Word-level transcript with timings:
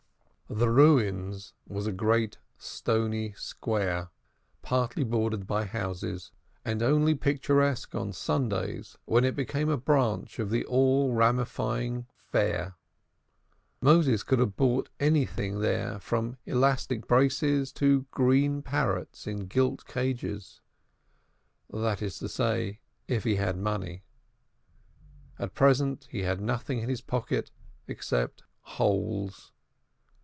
"The 0.53 0.69
Ruins" 0.69 1.53
was 1.65 1.87
a 1.87 1.93
great 1.93 2.37
stony 2.57 3.31
square, 3.37 4.09
partly 4.61 5.05
bordered 5.05 5.47
by 5.47 5.63
houses, 5.63 6.33
and 6.65 6.83
only 6.83 7.15
picturesque 7.15 7.95
on 7.95 8.11
Sundays 8.11 8.97
when 9.05 9.23
it 9.23 9.33
became 9.33 9.69
a 9.69 9.77
branch 9.77 10.39
of 10.39 10.49
the 10.49 10.65
all 10.65 11.13
ramifying 11.13 12.05
Fair. 12.33 12.75
Moses 13.79 14.23
could 14.23 14.39
have 14.39 14.57
bought 14.57 14.89
anything 14.99 15.61
there 15.61 15.99
from 15.99 16.35
elastic 16.45 17.07
braces 17.07 17.71
to 17.71 18.05
green 18.11 18.61
parrots 18.61 19.25
in 19.27 19.47
gilt 19.47 19.85
cages. 19.85 20.59
That 21.69 22.01
is 22.01 22.19
to 22.19 22.27
say 22.27 22.81
if 23.07 23.23
he 23.23 23.37
had 23.37 23.55
had 23.55 23.57
money. 23.57 24.03
At 25.39 25.53
present 25.53 26.07
he 26.11 26.23
had 26.23 26.41
nothing 26.41 26.79
in 26.81 26.89
his 26.89 26.99
pocket 26.99 27.51
except 27.87 28.43
holes. 28.75 29.53